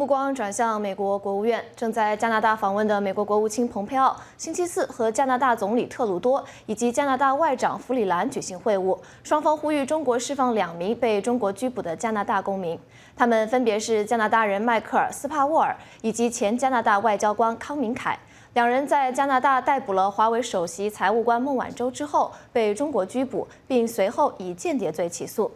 [0.00, 12.80] 目光转向美国国务院，正在加拿大访问的美国国务卿蓬佩奥，星期四和加拿大总理特鲁多以及加拿大外长弗里兰举行会晤，双方呼吁中国释放两名被中国拘捕的加拿大公民，
[13.14, 18.18] 他们分别是加拿大人迈克尔·斯帕沃尔以及前加拿大外交官康明凯。
[18.54, 25.50] 两人在加拿大逮捕了华为首席财务官孟晚舟之后，被中国拘捕，并随后以间谍罪起诉。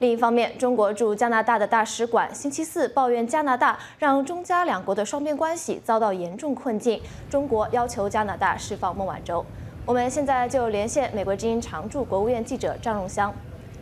[0.00, 9.44] 另一方面，中国驻加拿大的大使馆星期四抱怨加拿大让中加两国的双边关系遭到严重困境，中国要求加拿大释放孟晚舟。
[9.84, 13.30] 我们现在就连线美国之音常驻国务院记者张荣香。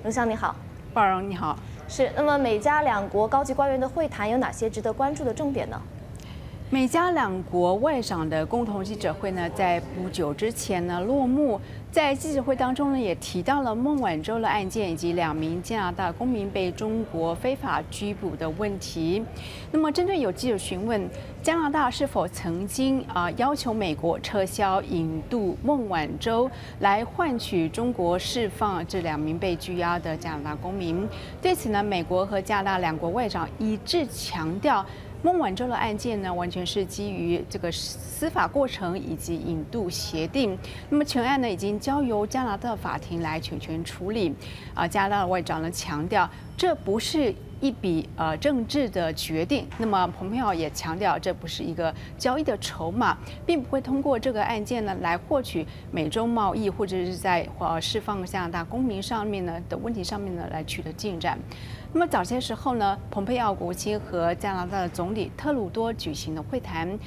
[0.02, 0.56] 荣香你好，
[0.92, 1.56] 鲍荣你好。
[1.86, 5.80] 是，那么美加两国高级官员的会谈有哪些值得关注的重点呢？
[6.70, 11.58] 美加两国外长的共同记者会呢，在不久之前呢落幕。
[11.90, 19.24] 在记者会当中呢，也提到了孟晚舟的案件以及两名加拿大公民被中国非法拘捕的问题。
[19.72, 21.08] 那么，针对有记者询问
[21.42, 31.08] 加拿大是否曾经啊要求美国撤销引渡孟晚舟，来换取中国释放这两名被拘押的加拿大公民，
[31.40, 34.84] 对此呢，美国和加拿大两国外长一致强调。
[35.20, 40.56] 孟晚舟的案件呢，完全是基于这个司法过程以及引渡协定。
[40.88, 44.32] 那么全案呢，已经交由加拿大法庭来全权处理。
[44.74, 49.66] 啊，加拿大外长呢强调，这不是一笔呃政治的决定。
[49.78, 61.38] 那么蓬佩奥也强调，这不是一个交易的筹码，并不会通过这个案件呢来获取美中贸易或者是在呃释放加拿大公民上面呢的问题上面呢来取得进展。
[61.92, 66.98] 那么早些时候呢，蓬佩奥国务卿和加拿大的总理特鲁多举行了会谈。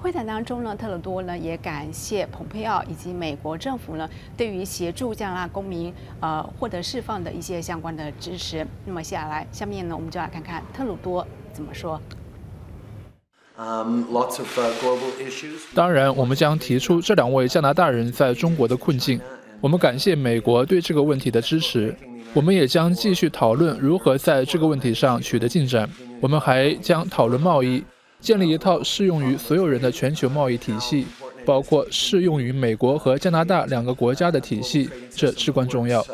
[0.00, 8.64] 会谈当中呢，特鲁多呢也感谢蓬佩奥以及美国政府呢对于协助加拿大公民呃获得释放的一些相关的支持。
[8.84, 12.00] 那么接下来，下面呢我们就来看看特鲁多怎么说。
[15.74, 19.20] 当然，我们将提出这两位加拿大人在中国的困境。
[19.60, 21.92] 我们感谢美国对这个问题的支持。
[22.34, 25.90] 我们也将继续讨论如何在这个问题上取得进展。
[26.20, 27.82] 我们还将讨论贸易，
[28.20, 31.06] 建立一套适用于所有人的全球贸易体系，
[31.46, 36.04] 包括适用于美国和加拿大两个国家的体系，这至关重要。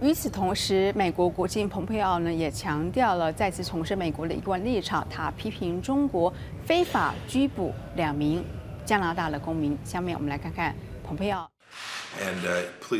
[0.00, 5.06] 与此同时，美国国境蓬佩奥呢也强调了，再次重申美国的一贯立场。
[5.10, 6.32] 他批评中国
[6.64, 8.44] 非法拘捕两名
[8.84, 9.76] 加拿大的公民。
[9.84, 11.48] 下面我们来看看蓬佩奥。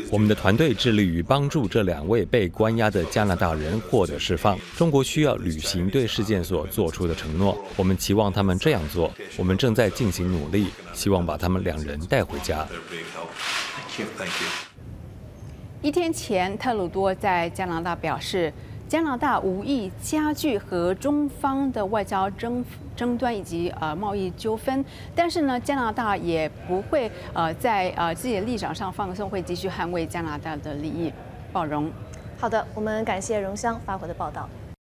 [0.09, 4.57] 我们的团队致力于帮助这两位被关押的加拿大人获得释放。
[4.77, 9.11] 中国需要履行对事件所做出的承诺，我们期望他们这样做。
[9.37, 12.67] 我们正在进行努力，希望把他们两人带回家。
[15.81, 18.53] 一天前，特鲁多在加拿大表示。
[18.89, 24.83] 加拿大无意加剧和中方的外交争争端以及呃贸易纠纷，
[25.15, 31.13] 但是呢，加拿大也不会呃在呃自己的立场上放松，会继续捍卫加拿大的利益。
[31.53, 31.91] 包容。
[32.39, 34.49] 好的，我们感谢荣香发回的报道。